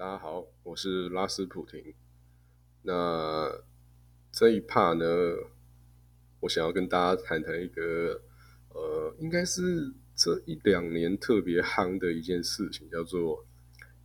[0.00, 1.92] 大家好，我是拉斯普廷。
[2.80, 3.60] 那
[4.32, 5.04] 这一趴呢，
[6.40, 8.22] 我想要跟大家谈谈一个，
[8.70, 13.44] 呃，应该是这一两年特别夯的一件事情，叫做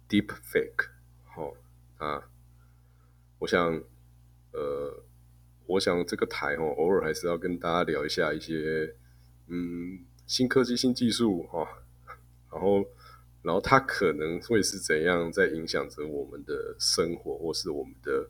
[0.10, 0.90] Deep Fake。
[1.24, 1.56] 好
[1.98, 2.30] 啊，
[3.40, 3.82] 我想，
[4.52, 5.02] 呃，
[5.66, 8.94] 我想这个台哦，偶尔还是要跟大家聊一下一些，
[9.48, 11.66] 嗯，新科技、新技术哈，
[12.52, 12.86] 然后。
[13.46, 18.28] 然后它可能会是怎样在影响着我们的生活，或是我们的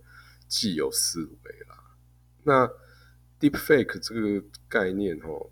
[0.49, 1.95] 既有思维啦。
[2.43, 2.69] 那
[3.39, 5.49] deepfake 这个概念哦，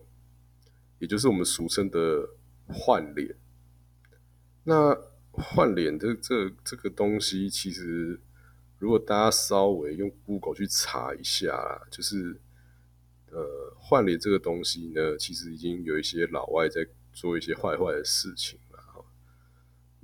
[1.00, 2.30] 也就是我们俗称的
[2.68, 3.36] 换脸。
[4.66, 4.94] 那
[5.32, 8.20] 换脸的这这个东西，其实
[8.80, 12.38] 如果大家稍微用 Google 去查一下，就是
[13.32, 18.59] 呃换脸这个东西呢，其实已经有一些老外在做一些坏坏的事情。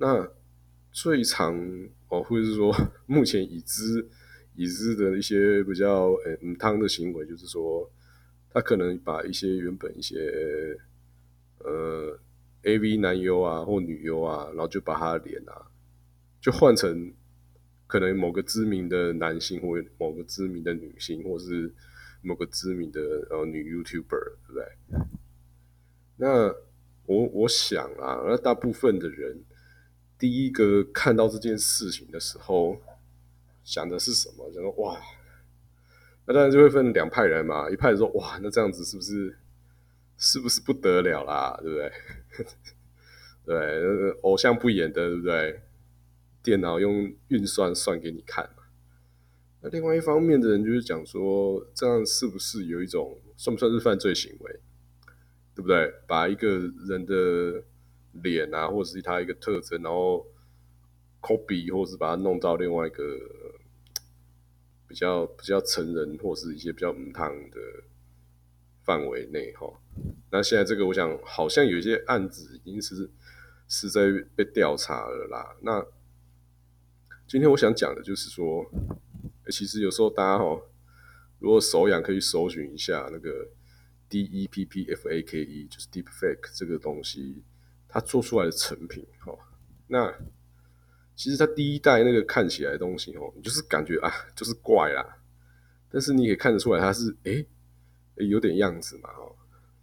[0.02, 0.26] 那
[0.90, 1.54] 最常
[2.08, 4.08] 哦，或者是说目前已知
[4.56, 7.88] 已知的一些比较呃嗯汤的行为，就是说
[8.48, 10.16] 他可能把一些原本一些
[11.58, 12.18] 呃
[12.62, 15.68] A V 男优啊或女优啊，然后就把他的脸啊
[16.40, 17.12] 就换成
[17.86, 21.70] 可能某个知名的男性或某个知名的女性，或是
[22.22, 24.64] 某个知名的呃女 YouTuber，对不对？
[26.16, 26.48] 那
[27.04, 29.44] 我我想啊，那大部分的人。
[30.20, 32.76] 第一个看到这件事情的时候，
[33.64, 34.52] 想的是什么？
[34.52, 35.00] 想说哇，
[36.26, 37.70] 那当然就会分两派人嘛。
[37.70, 39.38] 一派人说哇，那这样子是不是
[40.18, 41.58] 是不是不得了啦？
[41.62, 41.92] 对不对？
[43.46, 45.62] 对，偶像不演的，对不对？
[46.42, 48.64] 电脑用运算算给你看嘛。
[49.62, 54.60] 那另外一方面的人就是讲说，这样是不是有一种算不算是犯罪行为？
[55.54, 55.94] 对不对？
[56.06, 57.64] 把一个人的。
[58.12, 60.26] 脸啊，或者是他一个特征，然后
[61.20, 63.04] copy 或是把它弄到另外一个
[64.88, 67.58] 比较比较成人或是一些比较唔汤的
[68.82, 69.80] 范围内哈。
[70.30, 73.10] 那现在这个，我想好像有一些案子已经是
[73.68, 75.56] 是在被调查了啦。
[75.62, 75.86] 那
[77.26, 78.68] 今天我想讲的就是说，
[79.50, 80.60] 其实有时候大家哈，
[81.38, 83.48] 如果手痒可以搜寻一下那个
[84.08, 87.44] D E P P F A K E，就是 Deep Fake 这个东西。
[87.90, 89.38] 他做出来的成品，哦，
[89.88, 90.14] 那
[91.16, 95.18] 其实他第一代那个看起来东西，哦，你就是感觉啊，就是怪啦，
[95.90, 97.44] 但是你可以看得出来，他是哎，
[98.16, 99.34] 有点样子嘛，哦，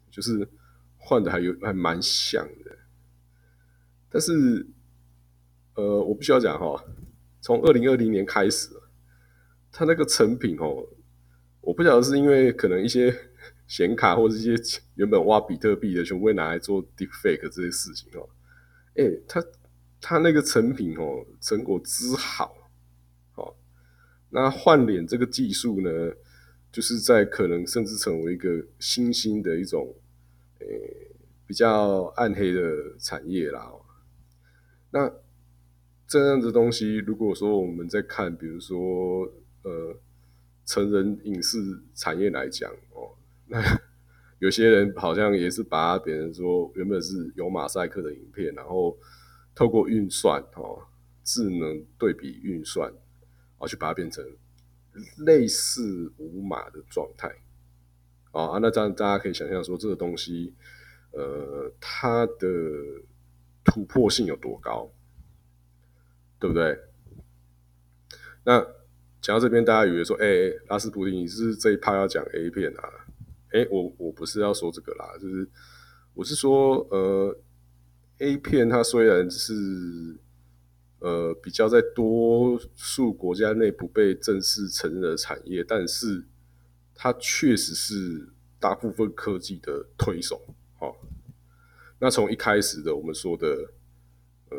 [0.09, 0.47] 就是
[0.95, 2.77] 换的还有还蛮像的，
[4.09, 4.65] 但是
[5.75, 6.83] 呃，我必须要讲哈，
[7.41, 8.69] 从二零二零年开始，
[9.71, 10.87] 他那个成品哦，
[11.61, 13.26] 我不晓得是因为可能一些。
[13.67, 14.55] 显卡或者一些
[14.95, 18.29] 原本挖比特币的，全部会拿来做 deepfake 这些事情哦。
[18.95, 19.43] 哎，他
[19.99, 22.55] 他那个成品哦，成果之好，
[23.35, 23.53] 哦，
[24.29, 25.89] 那换脸这个技术呢，
[26.71, 29.93] 就是在可能甚至成为一个新兴的一种，
[30.59, 30.65] 呃，
[31.45, 33.69] 比较暗黑的产业啦。
[34.91, 35.11] 那
[36.07, 39.29] 这样的东西，如果说我们在看，比如说
[39.63, 39.99] 呃，
[40.65, 41.57] 成人影视
[41.93, 43.16] 产业来讲哦。
[43.47, 43.61] 那
[44.39, 48.97] 有些人好像也是把别人说原本是有马赛克的影片，然后
[49.55, 50.85] 透过运算哦，
[51.23, 52.93] 智能对比运算，
[53.57, 54.23] 哦，去把它变成
[55.25, 57.29] 类似无码的状态。
[58.31, 60.53] 哦啊，那这样大家可以想象说这个东西，
[61.11, 62.47] 呃，它的
[63.63, 64.91] 突破性有多高，
[66.37, 66.77] 对不对？
[68.43, 68.61] 那
[69.19, 70.25] 讲到这边，大家以为说，哎，
[70.67, 73.06] 拉斯普林，你是这一趴要讲 A 片啊？
[73.51, 75.47] 哎，我我不是要说这个啦，就是
[76.13, 77.37] 我是说，呃
[78.17, 80.17] ，A 片它虽然是
[80.99, 86.25] 呃比较在多数国家内不被正式承认的产业，但是
[86.93, 88.27] 它确实是
[88.59, 90.41] 大部分科技的推手。
[90.79, 90.93] 哦，
[91.99, 93.71] 那从一开始的我们说的
[94.49, 94.57] 呃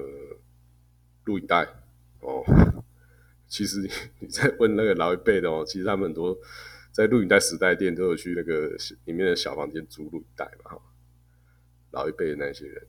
[1.25, 1.65] 录影带
[2.21, 2.43] 哦，
[3.47, 3.87] 其实
[4.21, 6.39] 你在问那个老一辈的哦，其实他们很多。
[6.93, 10.83] 在录影带时代店都有去那个里面的小房间租录影带嘛，哈，
[11.93, 12.87] 老一辈的那些人，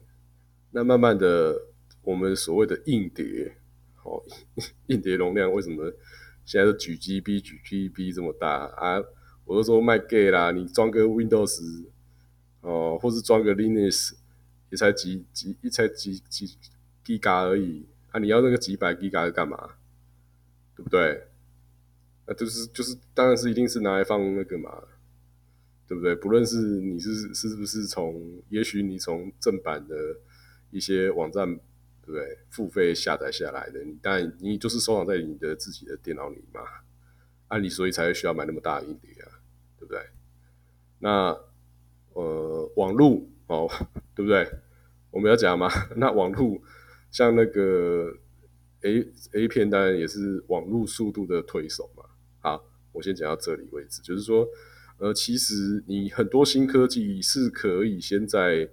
[0.72, 1.68] 那慢慢的，
[2.02, 3.56] 我们所谓的硬碟，
[4.02, 4.22] 哦，
[4.86, 5.92] 硬碟容量为什么
[6.44, 9.02] 现在都举 GB 举 GB 这么大啊？
[9.44, 11.86] 我都说卖 gay 啦，你装个 Windows，
[12.60, 14.14] 哦，或是装个 Linux，
[14.70, 16.56] 也才几几一才几几
[17.04, 18.20] Giga 而已啊！
[18.20, 19.74] 你要那个几百 Giga 干嘛？
[20.76, 21.29] 对不对？
[22.34, 24.82] 就是就是，当然是一定是拿来放那个嘛，
[25.86, 26.14] 对不对？
[26.14, 29.94] 不论是你是是不是从，也许你从正版的
[30.70, 31.46] 一些网站，
[32.02, 32.38] 对不对？
[32.48, 36.60] 付费下载下来的，你但你就是收藏在你的自己的电脑里嘛，
[37.48, 39.42] 按理所以才会需要买那么大的硬碟啊，
[39.78, 40.00] 对不对？
[41.00, 41.36] 那
[42.12, 43.68] 呃，网络哦，
[44.14, 44.48] 对不对？
[45.10, 46.60] 我们要讲嘛，那网络
[47.10, 48.16] 像那个
[48.82, 52.04] A A 片，当然也是网络速度的推手嘛。
[52.40, 54.48] 好，我先讲到这里为止，就是说，
[54.98, 58.68] 呃，其实你很多新科技是可以先在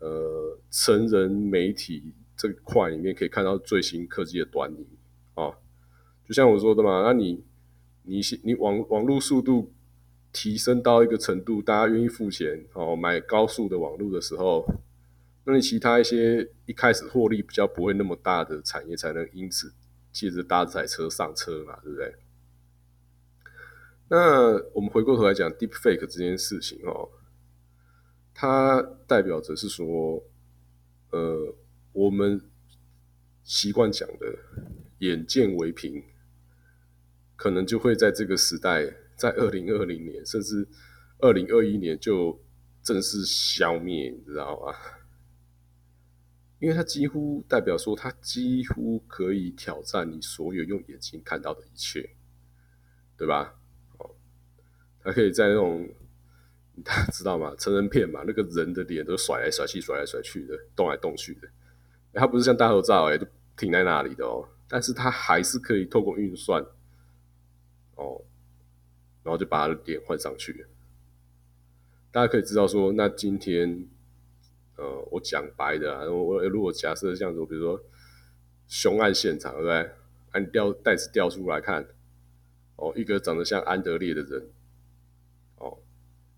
[0.00, 4.86] 呃成人媒体这块里面可以看到最新科技的端倪
[5.34, 5.50] 啊。
[6.26, 7.44] 就像我说的嘛，那你
[8.02, 9.72] 你你网网络速度
[10.32, 14.66] 提升到一个程度，大家愿意付钱哦买高速的网络的时候。
[15.48, 19.72] 那你其他一些一开始获利比较不会那么大的产业，才能因此
[20.12, 22.12] 借着搭载车上车嘛，对不对？
[24.08, 27.10] 那我们回过头来讲 Deep Fake 这件事情哦，
[28.32, 30.22] 它代表着是说，
[31.10, 31.56] 呃，
[31.92, 32.40] 我们
[33.42, 34.38] 习惯讲的
[34.98, 36.04] 眼见为凭，
[37.34, 40.68] 可能就会在这个时代，在二零二零年甚至
[41.18, 42.40] 二零二一年就
[42.82, 44.72] 正式消灭，你知道吗？
[46.60, 52.10] 因为它几乎代表说，它几乎可以挑战你所有用眼睛看到的一切，
[53.16, 53.58] 对吧？
[55.06, 55.88] 还，可以在那种
[56.84, 57.54] 大家知道吗？
[57.58, 61.48] 成人片嘛，那个人的脸都甩来甩去、甩来甩去的，动来动去的。
[62.14, 63.26] 它不是像大头照哎，就
[63.56, 64.48] 停在那里的哦。
[64.68, 66.60] 但是它还是可以透过运算，
[67.94, 68.20] 哦，
[69.22, 70.66] 然后就把脸换上去。
[72.10, 73.86] 大家可以知道说，那今天。
[74.78, 77.82] 呃，我讲白的啊，我如果假设像说，比如说
[78.68, 79.90] 凶案现场，对不对？
[80.32, 81.82] 按调袋子调出来看，
[82.76, 84.46] 哦，一个长得像安德烈的人，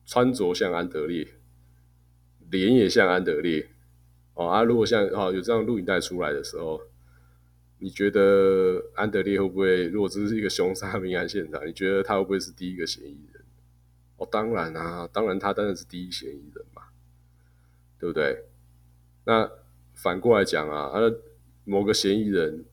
[0.09, 1.29] 穿着像安德烈，
[2.51, 3.69] 脸也像安德烈，
[4.33, 6.81] 哦啊，如果像哦有这样录影带出来的时候，
[7.79, 9.87] 你觉得安德烈会不会？
[9.89, 13.45] 如果这是一个凶杀命案现场，你觉得他会不会是第一个嫌疑人？
[14.17, 16.83] 哦，当然啊，当然他当然是第一嫌疑人嘛。
[18.01, 18.45] 对不对？
[19.25, 19.51] 那
[19.93, 21.13] 反过来讲啊，啊，
[21.65, 22.65] 某个嫌疑人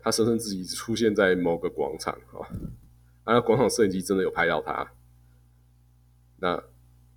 [0.00, 2.42] 他声称自己出现在某个广场啊，
[3.22, 4.92] 啊，广场摄影机真的有拍到他，
[6.38, 6.60] 那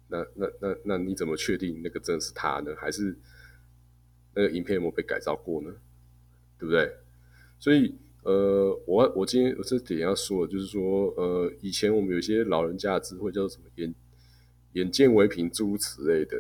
[0.08, 2.76] 那那那那你怎么确定那个真的是他呢？
[2.78, 3.16] 还是
[4.34, 5.74] 那个影片有没有被改造过呢？
[6.60, 6.98] 对不对？
[7.60, 13.94] 所以呃，我我今天我这点要说的就是说，呃，以前我们有些老人家的智慧叫做什么眼
[14.74, 16.38] 眼见为凭诸如此类的。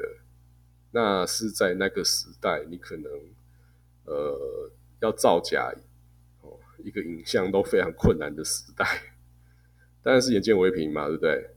[0.91, 3.11] 那是在那个时代，你可能
[4.05, 4.71] 呃
[5.01, 5.73] 要造假
[6.41, 8.85] 哦，一个影像都非常困难的时代。
[10.01, 11.49] 当然是眼见为凭嘛，对不对？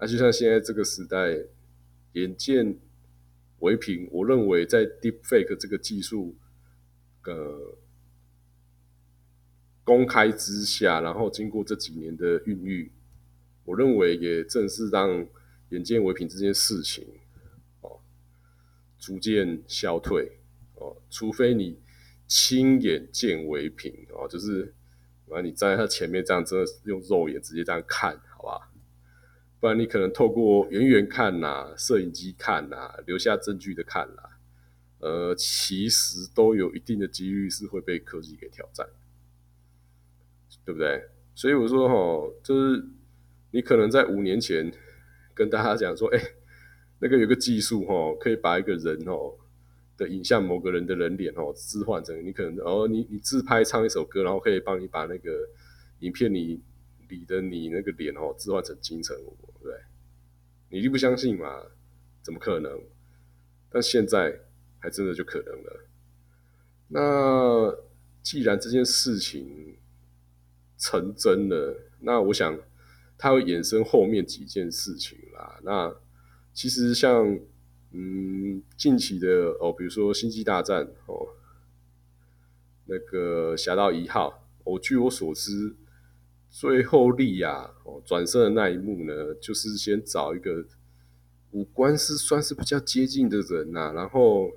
[0.00, 1.36] 那就像现在这个时代，
[2.12, 2.78] 眼见
[3.58, 6.34] 为凭，我认为在 Deepfake 这个技术
[7.24, 7.76] 呃
[9.84, 12.90] 公开之下，然后经过这几年的孕育，
[13.64, 15.26] 我认为也正是让
[15.68, 17.06] 眼见为凭这件事情
[17.82, 18.00] 哦。
[18.98, 20.38] 逐渐消退
[20.76, 21.78] 哦，除非你
[22.26, 24.72] 亲眼见为凭哦，就是
[25.28, 28.18] 啊，你站在他前面这样，真的用肉眼直接这样看，
[29.60, 34.38] 不然你可能透过远远看呐，摄影机看呐，留下证据的看啦，
[34.98, 38.88] 呃，其实都有一定的几率是会被科技给挑战，
[40.64, 41.08] 对不对？
[41.34, 42.84] 所以我说哈，就是
[43.50, 44.72] 你可能在五年前
[45.34, 46.20] 跟大家讲说，哎。
[47.02, 49.32] 那个有个技术哈，可以把一个人哦
[49.96, 55.48] 的影像，某个人的人脸哦置换成你可能哦，你你自拍唱一首歌，然后可以帮你把那个
[56.00, 56.60] 影片里
[57.10, 59.74] 里的你那个脸哦置换成金城武，对，
[60.70, 61.62] 你就不相信嘛？
[62.22, 62.80] 怎么可能？
[63.70, 64.40] 但现在
[64.78, 65.86] 还真的就可能了。
[66.88, 67.76] 那
[68.22, 69.76] 既然这件事情
[70.76, 72.58] 成真了，那我想
[73.16, 75.60] 它会衍生后面几件事情啦。
[75.62, 75.94] 那
[76.52, 77.38] 其实像
[77.92, 79.28] 嗯近期的
[79.60, 81.28] 哦，比如说《星际大战》哦，
[82.86, 85.76] 那个《侠盗一号》哦，据我所知，
[86.50, 90.66] 最后利亚哦转身的那一幕呢，就是先找一个
[91.52, 94.50] 五官是算是比较接近的人呐，然后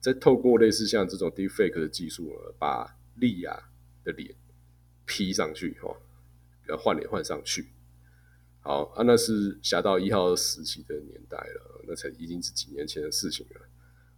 [0.00, 3.70] 再透过类似像这种 deepfake 的技术，把利亚
[4.02, 4.34] 的脸
[5.04, 5.96] P 上去哦，
[6.68, 7.66] 要换脸换上去。
[8.62, 13.60] 好啊，那是侠盗一号时期的年代了，那才已经是几年前的事情了。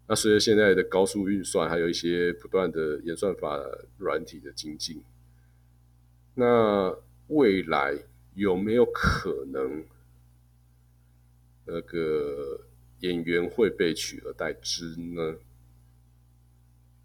[0.09, 3.59] 那随着现在的高速运算，还有一些不断的演算法
[3.99, 5.02] 软体的精进，
[6.34, 6.96] 那
[7.28, 7.98] 未来
[8.34, 9.84] 有没有可能
[11.66, 12.66] 那个
[13.00, 15.36] 演员会被取而代之呢？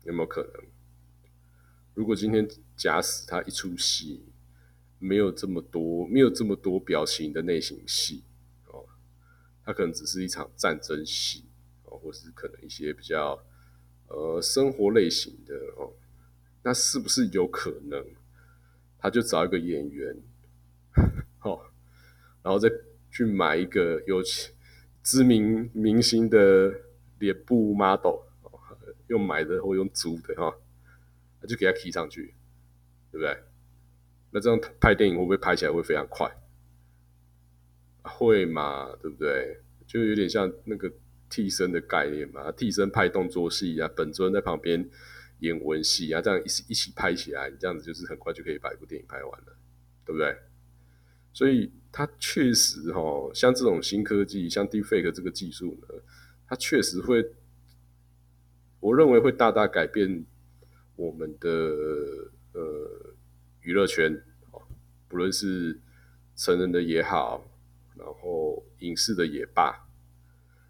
[0.04, 0.64] 有没有可能？
[1.94, 4.24] 如果今天假使他一出戏
[5.00, 8.24] 没有这么多，没有这么多表情的内型戏
[8.68, 8.86] 哦，
[9.66, 11.44] 他可能只是一场战争戏
[11.84, 13.44] 哦，或是可能一些比较
[14.08, 15.92] 呃生活类型的哦，
[16.64, 18.06] 那是不是有可能
[19.00, 20.16] 他就找一个演员
[21.44, 21.60] 哦，
[22.44, 22.70] 然后再
[23.12, 24.22] 去买一个有
[25.04, 26.74] 知名明星的
[27.20, 28.22] 脸部 model，
[29.08, 30.54] 用买的或用租的哈，
[31.48, 32.34] 就给他提上去，
[33.12, 33.38] 对不对？
[34.32, 36.30] 那这样拍电影会不会拍起来会非常快？
[38.04, 39.62] 会嘛，对不对？
[39.86, 40.92] 就有点像那个
[41.30, 44.90] 替身的概念嘛，替身拍动作戏啊，本尊在旁边
[45.40, 49.58] 演文戏啊，这样一起一起拍起来，你这样子就是很快就可以把一部电影拍完了，
[50.06, 50.36] 对不对？
[51.34, 55.96] 所以它确实哈，像这种新科技，像 Deepfake 这个技术呢，
[56.48, 57.34] 它确实会，
[58.80, 60.26] 我认为会大大改变
[60.96, 61.50] 我们的
[62.54, 63.14] 呃。
[63.62, 64.24] 娱乐圈
[65.10, 65.78] 不论是
[66.38, 67.46] 成人的也好，
[67.98, 69.90] 然后影视的也罢，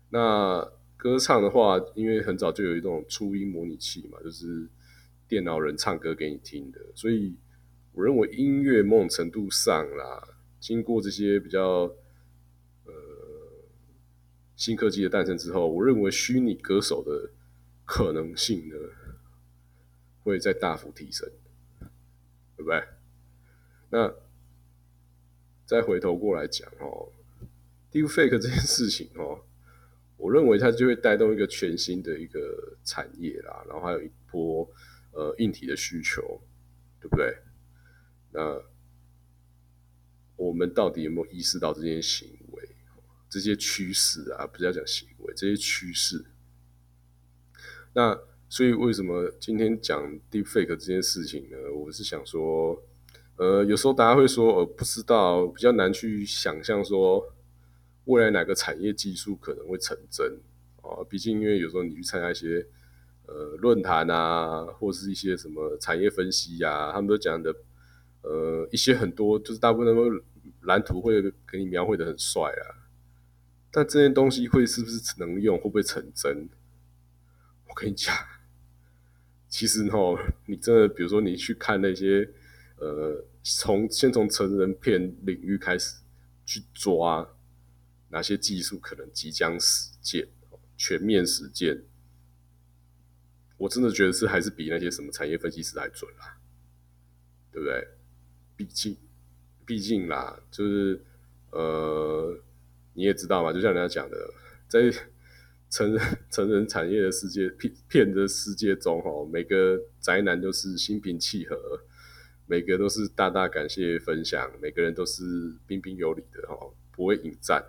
[0.09, 0.67] 那
[0.97, 4.67] 歌唱的话，因为很早就有一种初音模拟器嘛，就是
[5.27, 7.35] 电脑人唱歌给你听的，所以
[7.93, 11.89] 我认为音乐某种程度上啦，经过这些比较
[12.85, 12.93] 呃
[14.55, 17.31] 新科技的诞生之后，我认为虚拟歌手的
[17.85, 18.75] 可能性呢，
[20.23, 21.29] 会再大幅提升。
[22.57, 22.83] 对不对？
[23.91, 24.11] 那
[25.63, 27.11] 再回头过来讲哦
[27.91, 29.45] ，Deepfake 这件事情哦，
[30.17, 34.67] 我认为它就会带动一个全新的一个产业啦，然后还有一波
[35.11, 36.41] 呃硬体的需求，
[36.99, 37.37] 对不对？
[38.31, 38.61] 那
[40.35, 42.75] 我们到底有没有意识到这些行为、
[43.29, 44.45] 这些趋势啊？
[44.45, 46.25] 不是要讲行为，这些趋势。
[47.93, 48.19] 那
[48.49, 51.57] 所以为什么今天讲 deepfake 这件事情呢？
[51.73, 52.81] 我是想说，
[53.37, 57.33] 呃，有时候大家会说，呃，不知道，比较难去想象说
[58.07, 60.39] 未来哪个产业技术可能会成真
[60.81, 61.03] 啊。
[61.09, 62.65] 毕竟，因为有时候你去参加一些
[63.27, 67.55] 呃论坛啊，或是一些什么产业分析呀，他们都讲的
[68.23, 70.09] 呃一些很多，就是大部分都
[70.61, 72.89] 蓝图会给你描绘的很帅啊。
[73.69, 76.49] 但这些东西会是不是能用，会不会成真？
[77.67, 78.15] 我跟你讲。
[79.49, 82.29] 其实哦，你真的，比如说你去看那些，
[82.79, 86.01] 呃，从先从成人片领域开始
[86.45, 87.25] 去抓
[88.09, 90.27] 哪些技术可能即将实践、
[90.77, 91.83] 全面实践，
[93.57, 96.37] 我真的觉得是还是比那些什么产业分析师还准啦，
[97.51, 97.87] 对不对？
[98.55, 98.97] 毕竟，
[99.65, 101.03] 毕竟啦，就是
[101.51, 102.39] 呃，
[102.93, 104.33] 你也知道嘛，就像人家讲的，
[104.67, 104.91] 在。
[105.69, 111.81] 成人 成人产业的世界 片片的世界中，哈，每个宅男都是心平气和，
[112.45, 116.55] 每个都是大大感谢分享，每个人都是彬彬有礼的，哈，
[116.93, 117.61] 不会引战。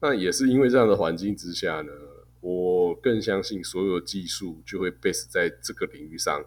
[0.00, 1.92] 那也是因为这样的环境之下呢，
[2.40, 6.42] 我更相信所有技术就会 base 在这个领域上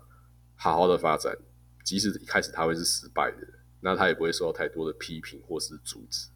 [0.55, 1.37] 好好的发展，
[1.83, 3.47] 即使一开始他会是失败的，
[3.81, 6.29] 那他也不会受到太多的批评或是阻止。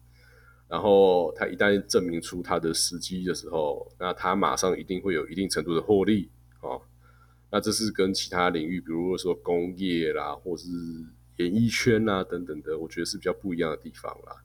[0.68, 6.82] 然后他一旦证明出他的时机的时候，那他马上一定会有一定程度的获利哦。
[7.50, 10.68] 那这是跟其他领域，比如说工业啦，或是
[11.38, 14.44] 演艺圈啊等等的，我觉得是比较不一样的地方啦。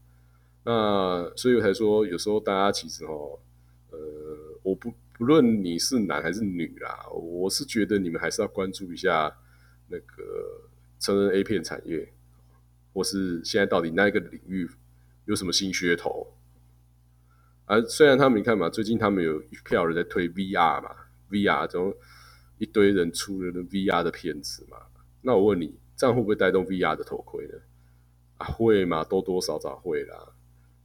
[0.64, 3.40] 那所以我才说，有时候大家其实哦，
[3.92, 4.00] 呃，
[4.64, 9.36] 我不不论你是男还是女啦，我是觉得你们还是要关注一下
[9.90, 10.24] 那个
[11.00, 12.14] 成人 A 片产业，
[12.94, 14.70] 或是现在到底那一个领域。
[15.26, 16.34] 有什么新噱头？
[17.64, 20.94] 啊，虽然他们你看嘛，最近他们有一票人在推 VR 嘛
[21.30, 21.96] ，VR 中
[22.58, 24.78] 一堆人出了 VR 的片子嘛。
[25.22, 27.54] 那我问你，这样会不会带动 VR 的头盔呢？
[28.38, 30.33] 啊，会嘛，多多少少会啦，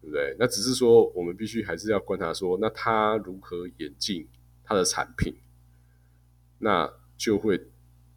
[0.00, 0.36] 对不对？
[0.38, 4.26] 那只是说，我们必须还是要观察说，那它如何演进
[4.64, 5.34] 它的产品，
[6.58, 7.60] 那就会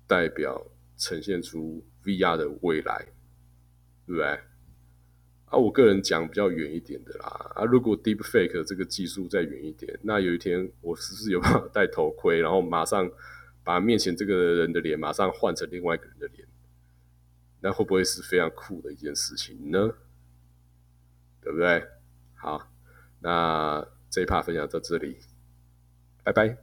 [0.07, 3.07] 代表呈现出 VR 的未来，
[4.05, 4.39] 对不对？
[5.45, 7.51] 啊，我个人讲比较远一点的啦。
[7.55, 13.11] 啊，如果 Deep Fake 这个技术再远一点，那有一天我是不是有办法戴头盔， 然后马上
[13.63, 16.47] 把面前这个人的脸马上换成另外一个人的脸？
[17.59, 19.93] 那会不会是非常酷的一件事情呢？
[21.41, 21.87] 对不对？
[22.35, 22.61] 好，
[23.19, 25.19] 那这一趴分享到这里，
[26.23, 26.57] 拜拜。